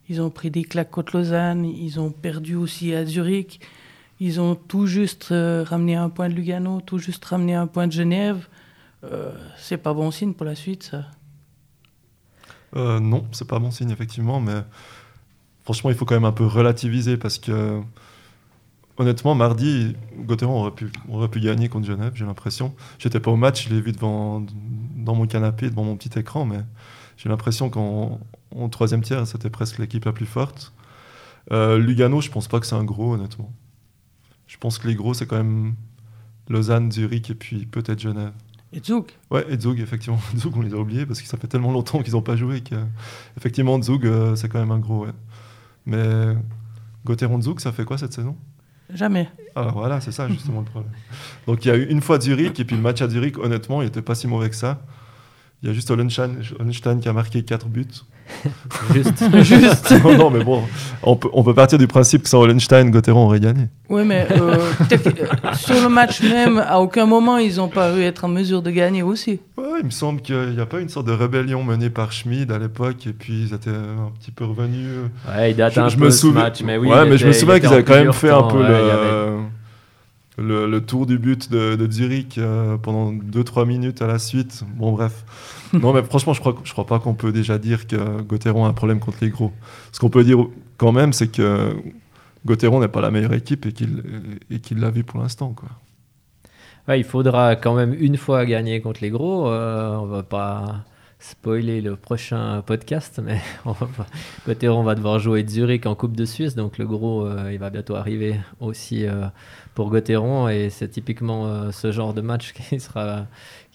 [0.09, 3.61] Ils ont pris des claques contre Lausanne, ils ont perdu aussi à Zurich,
[4.19, 7.87] ils ont tout juste euh, ramené un point de Lugano, tout juste ramené un point
[7.87, 8.49] de Genève.
[9.05, 11.05] Euh, c'est pas bon signe pour la suite, ça?
[12.75, 14.61] Euh, Non, c'est pas bon signe, effectivement, mais
[15.69, 17.79] franchement, il faut quand même un peu relativiser parce que,
[18.97, 22.73] honnêtement, mardi, Gauthieron aurait pu, aurait pu gagner contre Genève, j'ai l'impression.
[22.97, 24.43] J'étais pas au match, je l'ai vu devant,
[24.95, 26.61] dans mon canapé, devant mon petit écran, mais
[27.17, 28.19] j'ai l'impression qu'en
[28.71, 30.73] troisième tiers, c'était presque l'équipe la plus forte.
[31.51, 33.53] Euh, Lugano, je pense pas que c'est un gros, honnêtement.
[34.47, 35.75] Je pense que les gros, c'est quand même
[36.47, 38.33] Lausanne, Zurich et puis peut-être Genève.
[38.73, 39.05] Et Zug?
[39.29, 40.19] Ouais, et Zug, effectivement.
[40.35, 42.61] Zug, on les a oubliés parce que ça fait tellement longtemps qu'ils n'ont pas joué
[42.61, 45.11] qu'effectivement, Zug, euh, c'est quand même un gros, ouais.
[45.85, 46.35] Mais
[47.05, 48.35] Gauthieron Zug, ça fait quoi cette saison?
[48.93, 49.29] Jamais.
[49.55, 50.91] Alors voilà, c'est ça justement le problème.
[51.47, 53.81] Donc il y a eu une fois Zurich, et puis le match à Zurich, honnêtement,
[53.81, 54.81] il n'était pas si mauvais que ça.
[55.61, 57.85] Il y a juste Hollenstein qui a marqué 4 buts.
[58.93, 59.23] Juste.
[59.43, 59.91] Juste.
[60.03, 60.63] non, non, mais bon,
[61.03, 63.67] on peut, on peut partir du principe que sans Hollenstein, Gauthieron aurait gagné.
[63.89, 64.55] Oui, mais euh,
[64.91, 68.71] euh, sur le match même, à aucun moment, ils n'ont paru être en mesure de
[68.71, 69.39] gagner aussi.
[69.79, 72.59] Il me semble qu'il n'y a pas une sorte de rébellion menée par Schmid à
[72.59, 74.87] l'époque, et puis ils étaient un petit peu revenus.
[75.27, 76.41] Ouais, il date je, un je peu me ce souviens...
[76.43, 76.87] match, mais oui.
[76.89, 78.67] Ouais, mais je me souviens il qu'ils avaient en quand même fait un peu ouais,
[78.67, 79.39] le, avait-
[80.37, 84.63] le, le tour du but de, de Zurich euh, pendant 2-3 minutes à la suite.
[84.75, 85.23] Bon, bref.
[85.73, 88.69] non, mais franchement, je crois, je crois pas qu'on peut déjà dire que Gauthieron a
[88.69, 89.51] un problème contre les gros.
[89.91, 90.37] Ce qu'on peut dire
[90.77, 91.75] quand même, c'est que
[92.45, 94.03] Gauthieron n'est pas la meilleure équipe et qu'il
[94.49, 95.49] et qu'il l'a vu pour l'instant.
[95.55, 95.69] quoi.
[96.89, 99.47] Ouais, il faudra quand même une fois gagner contre les gros.
[99.47, 100.85] Euh, on va pas
[101.19, 103.39] spoiler le prochain podcast, mais
[104.47, 107.69] Gauthieron va devoir jouer Zurich en Coupe de Suisse, donc le gros, euh, il va
[107.69, 109.25] bientôt arriver aussi euh,
[109.75, 113.27] pour Gauthieron, et c'est typiquement euh, ce genre de match qui sera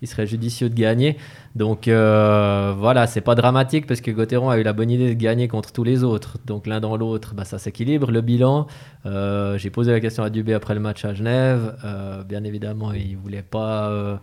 [0.04, 1.16] qui serait judicieux de gagner.
[1.54, 5.18] Donc euh, voilà, c'est pas dramatique parce que Gauthieron a eu la bonne idée de
[5.18, 6.36] gagner contre tous les autres.
[6.44, 8.10] Donc l'un dans l'autre, bah, ça s'équilibre.
[8.10, 8.66] Le bilan,
[9.06, 11.76] euh, j'ai posé la question à Dubé après le match à Genève.
[11.84, 14.16] Euh, bien évidemment, il voulait pas euh,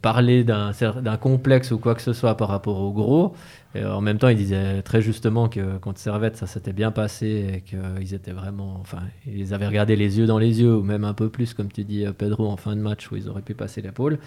[0.00, 0.72] parler d'un
[1.20, 3.34] complexe ou quoi que ce soit par rapport au gros.
[3.74, 7.60] En même temps, il disait très justement que contre Servette, ça s'était bien passé et
[7.62, 8.76] qu'ils étaient vraiment.
[8.82, 11.72] Enfin, ils avaient regardé les yeux dans les yeux, ou même un peu plus, comme
[11.72, 14.18] tu dis, Pedro, en fin de match où ils auraient pu passer l'épaule.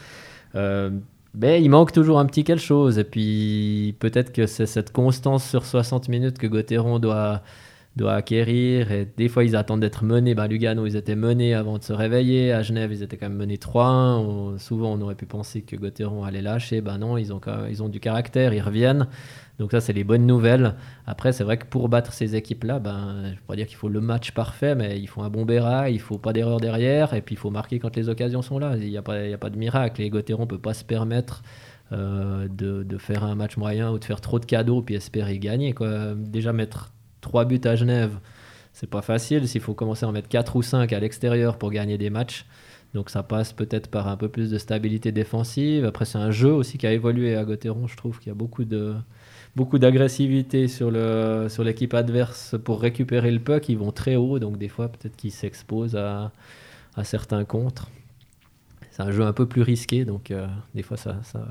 [0.55, 0.89] Euh,
[1.33, 2.97] mais il manque toujours un petit quelque chose.
[2.99, 7.41] Et puis peut-être que c'est cette constance sur 60 minutes que Gauthieron doit,
[7.97, 8.91] doit acquérir.
[8.91, 10.33] Et des fois, ils attendent d'être menés.
[10.35, 12.53] Bah, Lugano, ils étaient menés avant de se réveiller.
[12.53, 14.17] À Genève, ils étaient quand même menés 3-1.
[14.19, 16.81] On- souvent, on aurait pu penser que Gauthieron allait lâcher.
[16.81, 19.07] Bah non, ils ont, ils ont du caractère, ils reviennent.
[19.59, 20.75] Donc ça, c'est les bonnes nouvelles.
[21.05, 24.01] Après, c'est vrai que pour battre ces équipes-là, ben, je pas dire qu'il faut le
[24.01, 27.35] match parfait, mais il faut un bon béra, il faut pas d'erreur derrière, et puis
[27.35, 28.75] il faut marquer quand les occasions sont là.
[28.77, 30.07] Il n'y a, pas- a pas de miracle.
[30.09, 31.41] Gauthieron ne peut pas se permettre
[31.91, 35.73] euh, de, faire un match moyen ou de faire trop de cadeaux puis espérer gagner.
[35.73, 36.15] Quoi.
[36.15, 36.91] Déjà mettre
[37.21, 38.17] 3 buts à Genève,
[38.73, 39.47] c'est pas facile.
[39.47, 42.45] S'il faut commencer à en mettre 4 ou 5 à l'extérieur pour gagner des matchs.
[42.93, 45.85] Donc ça passe peut-être par un peu plus de stabilité défensive.
[45.85, 47.87] Après, c'est un jeu aussi qui a évolué à Gauthieron.
[47.87, 48.95] Je trouve qu'il y a beaucoup de
[49.55, 53.69] beaucoup d'agressivité sur le sur l'équipe adverse pour récupérer le puck.
[53.69, 56.31] Ils vont très haut, donc des fois peut-être qu'ils s'exposent à,
[56.95, 57.89] à certains contres.
[58.91, 61.45] C'est un jeu un peu plus risqué, donc euh, des fois ça, ça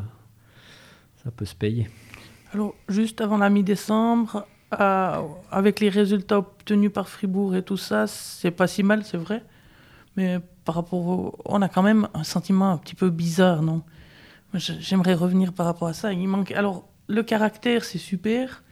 [1.22, 1.88] ça peut se payer.
[2.52, 4.46] Alors, juste avant la mi-décembre,
[4.78, 9.16] euh, avec les résultats obtenus par Fribourg et tout ça, c'est pas si mal, c'est
[9.16, 9.42] vrai.
[10.16, 11.36] Mais par rapport.
[11.44, 13.82] On a quand même un sentiment un petit peu bizarre, non?
[14.54, 16.12] J'aimerais revenir par rapport à ça.
[16.12, 16.52] Il manque...
[16.52, 18.62] Alors, le caractère, c'est super.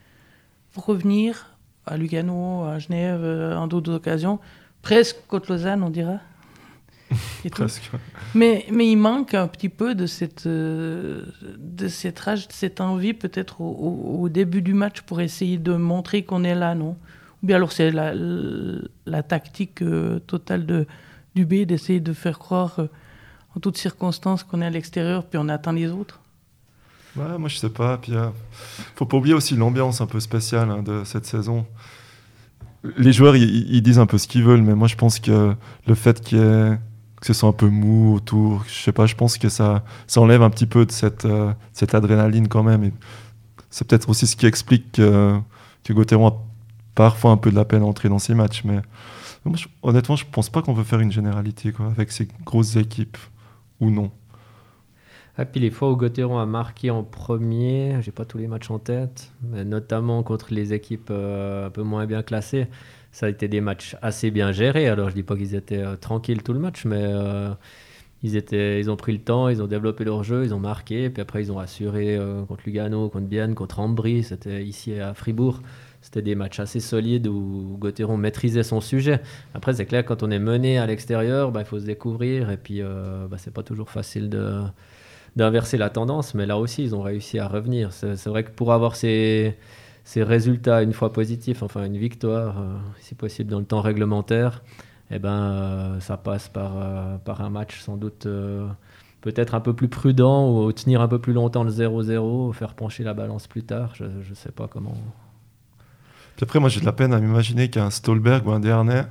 [0.72, 4.38] Pour revenir à Lugano, à Genève, euh, en d'autres occasions,
[4.82, 6.18] presque contre Lausanne, on dira.
[7.44, 7.62] Et tout.
[7.62, 7.90] Presque.
[8.34, 11.26] Mais, mais il manque un petit peu de cette, euh,
[11.58, 15.58] de cette rage, de cette envie peut-être au, au- au début du match pour essayer
[15.58, 16.96] de montrer qu'on est là, non?
[17.42, 18.14] Ou bien alors c'est la,
[19.04, 20.86] la tactique euh, totale de,
[21.34, 22.86] du B d'essayer de faire croire euh,
[23.56, 26.20] en toutes circonstances qu'on est à l'extérieur puis on attend les autres.
[27.16, 27.98] Moi je sais pas.
[27.98, 28.29] Puis euh,
[28.96, 31.66] faut pas oublier aussi l'ambiance un peu spéciale hein, de cette saison.
[32.98, 35.55] Les joueurs ils, disent un peu ce qu'ils veulent, mais moi je pense que
[35.87, 36.79] le fait qu'il ait-
[37.20, 39.85] que ce soit un peu mou autour, je sais pas, je pense que ça,
[40.16, 42.90] enlève un petit peu de cette, euh, cette adrénaline quand même.
[43.70, 45.38] C'est peut-être aussi ce qui explique que,
[45.85, 45.92] que
[46.27, 46.33] a
[46.96, 48.64] parfois un peu de la peine à entrer dans ces matchs.
[48.64, 48.81] Mais
[49.55, 53.18] je- honnêtement, je pense pas qu'on peut faire une généralité quoi, avec ces grosses équipes
[53.79, 54.11] ou non.
[55.38, 58.70] Ah, puis les fois où Gauthieron a marqué en premier, j'ai pas tous les matchs
[58.70, 62.66] en tête, mais notamment contre les équipes euh, un peu moins bien classées,
[63.12, 64.88] ça a été des matchs assez bien gérés.
[64.88, 67.48] Alors je dis pas qu'ils étaient euh, tranquilles tout le match, mais euh,
[68.22, 71.08] ils, étaient, ils ont pris le temps, ils ont développé leur jeu, ils ont marqué,
[71.08, 75.62] puis après ils ont assuré contre Lugano, contre Bienne, contre Ambry, c'était ici à Fribourg.
[76.02, 79.20] C'était des matchs assez solides où Gauthieron maîtrisait son sujet.
[79.54, 82.50] Après, c'est clair, quand on est mené à l'extérieur, bah, il faut se découvrir.
[82.50, 84.62] Et puis, bah, c'est pas toujours facile de,
[85.36, 87.92] d'inverser la tendance, mais là aussi, ils ont réussi à revenir.
[87.92, 89.56] C'est vrai que pour avoir ces,
[90.04, 94.62] ces résultats une fois positifs, enfin une victoire, euh, si possible dans le temps réglementaire,
[95.10, 98.26] eh ben, euh, ça passe par, euh, par un match sans doute
[99.20, 103.04] peut-être un peu plus prudent ou tenir un peu plus longtemps le 0-0, faire pencher
[103.04, 103.94] la balance plus tard.
[103.94, 104.94] Je ne sais pas comment.
[106.36, 109.04] Puis après, moi, j'ai de la peine à m'imaginer qu'un Stolberg ou un Dernay,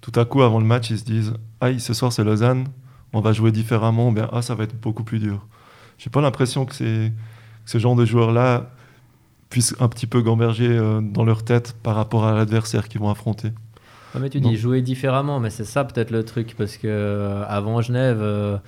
[0.00, 2.68] tout à coup, avant le match, ils se disent Aïe, ce soir, c'est Lausanne,
[3.12, 5.46] on va jouer différemment, ou bien Ah, ça va être beaucoup plus dur.
[5.98, 7.10] J'ai pas l'impression que, que
[7.64, 8.70] ce genre de joueurs-là
[9.50, 13.10] puissent un petit peu gamberger euh, dans leur tête par rapport à l'adversaire qu'ils vont
[13.10, 13.52] affronter.
[14.18, 17.80] mais tu dis jouer différemment, mais c'est ça peut-être le truc, parce que euh, avant
[17.80, 18.58] Genève, euh,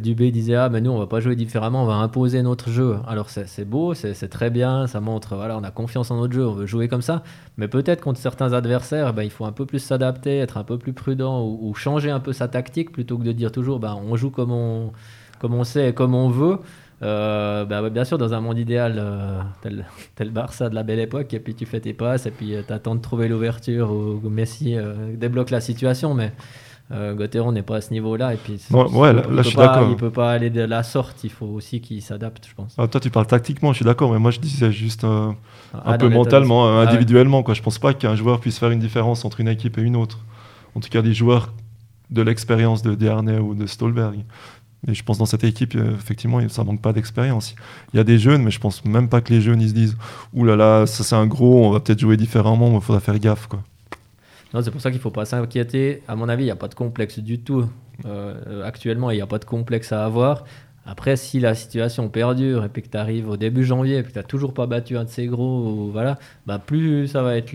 [0.00, 2.96] Dubé disait ah mais nous on va pas jouer différemment, on va imposer notre jeu.
[3.06, 6.44] Alors c'est beau, c'est très bien, ça montre voilà on a confiance en notre jeu,
[6.44, 7.22] on veut jouer comme ça.
[7.56, 10.76] Mais peut-être contre certains adversaires, ben, il faut un peu plus s'adapter, être un peu
[10.76, 14.16] plus prudent ou, changer un peu sa tactique plutôt que de dire toujours ben, on
[14.16, 14.92] joue comme on
[15.38, 16.58] comme on sait et comme on veut.
[17.02, 21.00] Euh, ben, bien sûr, dans un monde idéal, euh, tel, tel, Barça de la belle
[21.00, 24.20] époque, et puis tu fais tes passes, et puis tu attends de trouver l'ouverture, ou
[24.30, 24.76] Messi
[25.14, 26.32] débloque la situation, mais
[26.92, 28.34] euh, n'est pas à ce niveau-là.
[28.34, 29.88] Et puis, ouais, là, je suis d'accord.
[29.90, 31.24] Il peut pas aller de la sorte.
[31.24, 32.74] Il faut aussi qu'il s'adapte, je pense.
[32.78, 34.12] Ah, toi, tu parles tactiquement, je suis d'accord.
[34.12, 35.32] Mais moi, je disais juste euh,
[35.74, 37.42] ah, un peu mentalement, euh, ah individuellement.
[37.42, 37.54] Quoi.
[37.54, 40.20] Je pense pas qu'un joueur puisse faire une différence entre une équipe et une autre.
[40.74, 41.52] En tout cas, des joueurs
[42.10, 44.24] de l'expérience de Diarnay ou de Stolberg.
[44.88, 47.54] Et je pense dans cette équipe, euh, effectivement, ça manque pas d'expérience.
[47.92, 49.74] Il y a des jeunes, mais je pense même pas que les jeunes ils se
[49.74, 49.96] disent
[50.32, 53.18] Ouh là là, ça c'est un gros, on va peut-être jouer différemment, il faudra faire
[53.18, 53.46] gaffe.
[53.46, 53.62] Quoi
[54.62, 56.02] c'est pour ça qu'il ne faut pas s'inquiéter.
[56.08, 57.68] À mon avis, il n'y a pas de complexe du tout.
[58.04, 60.44] Euh, actuellement, il n'y a pas de complexe à avoir.
[60.88, 64.10] Après, si la situation perdure et puis que tu arrives au début janvier et que
[64.10, 67.50] tu n'as toujours pas battu un de ces gros, voilà, bah plus ça va être,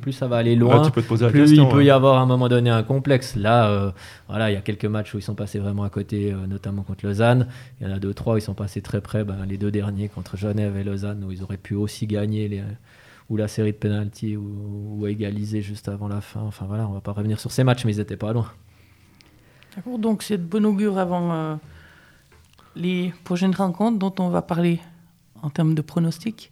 [0.00, 2.82] plus ça va aller loin, plus il peut y avoir à un moment donné un
[2.82, 3.36] complexe.
[3.36, 3.90] Là, euh,
[4.28, 6.82] voilà, il y a quelques matchs où ils sont passés vraiment à côté, euh, notamment
[6.82, 7.46] contre Lausanne.
[7.80, 9.22] Il y en a deux, trois, où ils sont passés très près.
[9.22, 12.62] Ben, les deux derniers contre Genève et Lausanne, où ils auraient pu aussi gagner les,
[13.30, 16.40] ou la série de penalty ou, ou égaliser juste avant la fin.
[16.40, 18.50] Enfin voilà, on va pas revenir sur ces matchs, mais ils n'étaient pas loin.
[19.76, 21.54] D'accord, donc c'est de bon augure avant euh,
[22.76, 24.80] les prochaines rencontres dont on va parler
[25.42, 26.50] en termes de pronostics.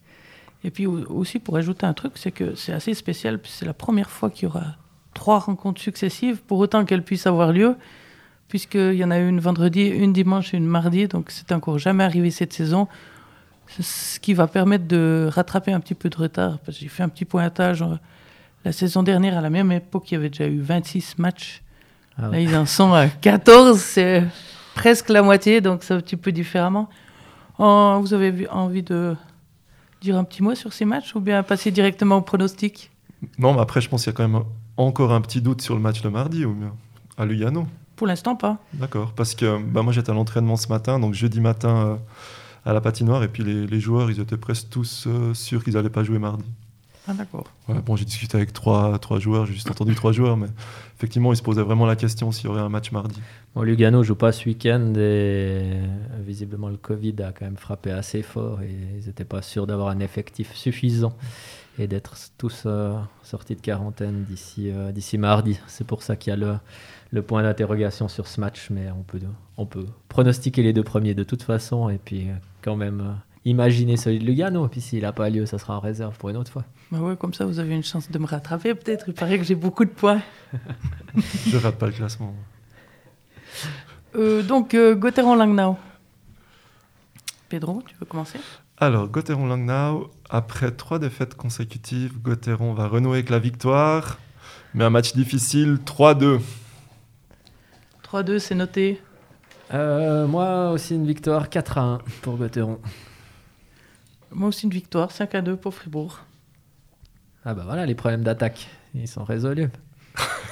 [0.62, 4.10] Et puis aussi pour ajouter un truc, c'est que c'est assez spécial, c'est la première
[4.10, 4.76] fois qu'il y aura
[5.14, 7.76] trois rencontres successives, pour autant qu'elles puissent avoir lieu,
[8.48, 12.04] puisqu'il y en a une vendredi, une dimanche et une mardi, donc c'est encore jamais
[12.04, 12.88] arrivé cette saison
[13.78, 16.58] ce qui va permettre de rattraper un petit peu de retard.
[16.58, 17.82] Parce que j'ai fait un petit pointage.
[17.82, 17.96] Euh,
[18.64, 21.62] la saison dernière, à la même époque, il y avait déjà eu 26 matchs.
[22.18, 23.80] Ah Là, ils en sont à 14.
[23.80, 24.24] C'est
[24.80, 26.88] presque la moitié, donc c'est un petit peu différemment.
[27.58, 29.14] Oh, vous avez envie de
[30.00, 32.90] dire un petit mot sur ces matchs ou bien passer directement au pronostic?
[33.38, 34.42] Non, mais après, je pense qu'il y a quand même
[34.78, 36.72] encore un petit doute sur le match le mardi ou bien
[37.18, 37.66] à Lugano.
[37.96, 38.56] Pour l'instant, pas.
[38.72, 41.76] D'accord, parce que bah, moi j'étais à l'entraînement ce matin, donc jeudi matin.
[41.76, 41.96] Euh,
[42.64, 43.22] à la patinoire.
[43.22, 46.44] Et puis les, joueurs, ils étaient presque tous euh, sûrs qu'ils n'allaient pas jouer mardi.
[47.10, 47.44] Ah, d'accord.
[47.66, 50.46] bon, j'ai discuté avec trois, trois joueurs, j'ai juste entendu trois joueurs, mais
[50.96, 53.20] effectivement, ils se posaient vraiment la question s'il y aurait un match mardi.
[53.54, 55.80] Bon, Lugano joue pas ce week-end et
[56.20, 58.70] visiblement le Covid a quand même frappé assez fort et
[59.00, 61.16] ils n'étaient pas sûrs d'avoir un effectif suffisant
[61.80, 65.58] et d'être tous euh, sortis de quarantaine d'ici euh, d'ici mardi.
[65.66, 66.54] C'est pour ça qu'il y a le,
[67.10, 69.20] le point d'interrogation sur ce match, mais on peut,
[69.56, 72.28] on peut pronostiquer les deux premiers de toute façon et puis
[72.62, 73.12] quand même euh,
[73.44, 74.68] imaginer celui de Lugano.
[74.68, 76.64] Puis s'il n'a pas lieu, ça sera en réserve pour une autre fois.
[76.90, 79.06] Bah ouais, comme ça, vous avez une chance de me rattraper peut-être.
[79.08, 80.22] Il paraît que j'ai beaucoup de points.
[81.46, 82.34] Je rate pas le classement.
[84.16, 85.76] Euh, donc, euh, Gotteron-Langnau.
[87.48, 88.38] Pedro, tu veux commencer?
[88.78, 94.18] Alors, Gotteron-Langnau, après trois défaites consécutives, Gotteron va renouer avec la victoire.
[94.74, 96.40] Mais un match difficile, 3-2.
[98.04, 99.00] 3-2, c'est noté.
[99.72, 102.80] Euh, moi aussi une victoire 4 à 1 pour Gauthieron.
[104.32, 106.20] Moi aussi une victoire 5 à 2 pour Fribourg.
[107.44, 109.70] Ah bah voilà, les problèmes d'attaque, ils sont résolus.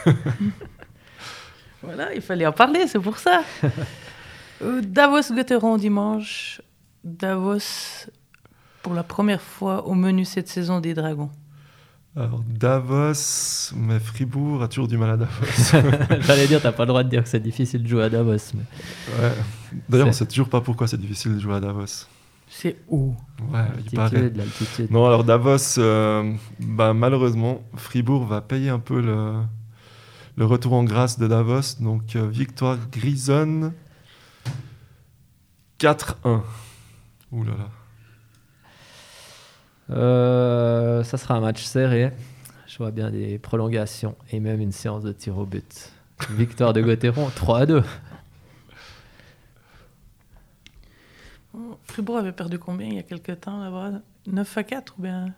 [1.82, 3.42] voilà, il fallait en parler, c'est pour ça.
[4.60, 6.60] Euh, Davos Gauthieron dimanche.
[7.04, 8.08] Davos
[8.82, 11.30] pour la première fois au menu cette saison des Dragons.
[12.16, 16.20] Alors Davos, mais Fribourg a toujours du mal à Davos.
[16.22, 18.32] J'allais dire, t'as pas le droit de dire que c'est difficile de jouer à Davos.
[18.32, 19.32] Ouais.
[19.88, 22.08] D'ailleurs, on sait toujours pas pourquoi c'est difficile de jouer à Davos.
[22.50, 23.14] C'est où?
[23.52, 24.32] Ouais, il paraît.
[24.90, 29.34] Non, alors Davos, euh, bah, malheureusement, Fribourg va payer un peu le,
[30.36, 31.80] le retour en grâce de Davos.
[31.80, 33.72] Donc, euh, victoire grisonne
[35.78, 36.42] 4-1.
[37.32, 37.68] Ouh là là.
[39.90, 42.12] Euh, ça sera un match serré.
[42.66, 45.92] Je vois bien des prolongations et même une séance de tir au but.
[46.30, 47.82] Victoire de Gauthieron, 3 à 2.
[51.98, 53.98] Fribourg avait perdu combien il y a quelques temps là-bas?
[54.28, 55.34] 9 à 4 ou bien?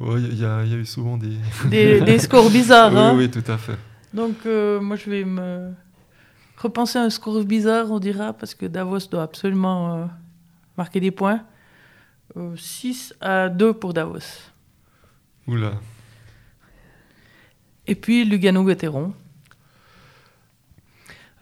[0.00, 1.36] Il y, a eu souvent des...
[1.68, 2.92] des, scores bizarres.
[2.92, 3.14] oui, hein?
[3.14, 3.76] oui, tout à fait.
[4.14, 5.74] Donc, euh, moi, je vais me
[6.56, 10.06] repenser à un score bizarre, on dira, parce que Davos doit absolument euh,
[10.78, 11.44] marquer des points.
[12.56, 14.20] 6 euh, à 2 pour Davos.
[15.46, 15.72] Oula.
[17.86, 19.12] Et puis Lugano-Gotteron.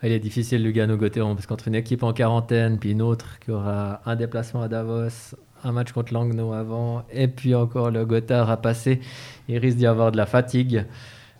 [0.03, 4.01] Il est difficile Lugano-Gotteron parce qu'entre une équipe en quarantaine puis une autre qui aura
[4.05, 8.57] un déplacement à Davos, un match contre Langnau avant et puis encore le Gotthard à
[8.57, 9.01] passer,
[9.47, 10.85] il risque d'y avoir de la fatigue.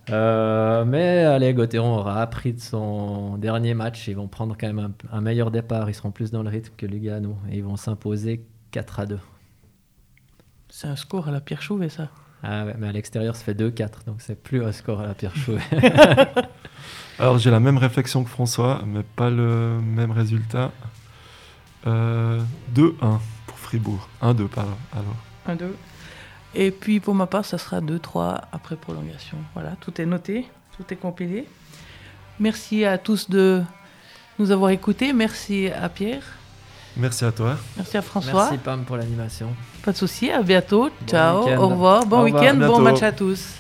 [0.10, 4.08] Euh, mais allez, Gotteron aura appris de son dernier match.
[4.08, 5.90] Ils vont prendre quand même un, meilleur départ.
[5.90, 7.38] Ils seront plus dans le rythme que Lugano.
[7.52, 9.20] Et ils vont s'imposer 4 à 2.
[10.70, 12.10] C'est un score à la Pierre Chouvet, ça.
[12.44, 14.06] Ah ouais, mais à l'extérieur, ça fait 2-4.
[14.06, 15.62] Donc c'est plus un score à la Pierre Chouvet.
[17.20, 20.72] Alors j'ai la même réflexion que François, mais pas le même résultat.
[21.86, 22.42] 2-1 euh,
[23.48, 24.08] pour Fribourg.
[24.22, 24.78] 1-2, pardon.
[24.94, 25.58] Alors.
[25.58, 25.72] 1-2.
[26.56, 29.38] Et puis pour ma part, ça sera 2-3 après prolongation.
[29.54, 31.48] Voilà, tout est noté, tout est compilé.
[32.40, 33.64] Merci à tous de
[34.38, 35.14] nous avoir écoutés.
[35.14, 36.24] Merci à Pierre.
[36.96, 37.58] Merci à toi.
[37.76, 38.46] Merci à François.
[38.50, 39.50] Merci Pam pour l'animation.
[39.84, 40.90] Pas de souci, à bientôt.
[41.08, 42.06] Ciao, au revoir.
[42.06, 43.58] Bon week-end, bon match à tous.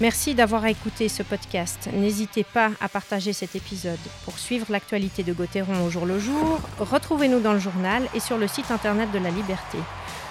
[0.00, 1.88] Merci d'avoir écouté ce podcast.
[1.94, 3.98] N'hésitez pas à partager cet épisode.
[4.26, 8.36] Pour suivre l'actualité de Gauthieron au jour le jour, retrouvez-nous dans le journal et sur
[8.36, 9.78] le site internet de la Liberté.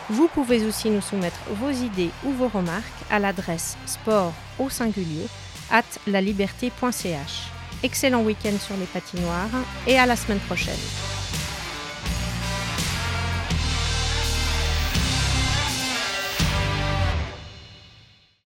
[0.09, 5.25] Vous pouvez aussi nous soumettre vos idées ou vos remarques à l'adresse sport au singulier
[5.71, 7.49] at laliberté.ch.
[7.81, 9.49] Excellent week-end sur les patinoires
[9.87, 11.24] et à la semaine prochaine.